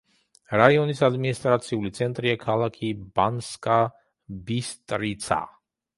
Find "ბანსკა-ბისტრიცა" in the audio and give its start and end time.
3.19-5.39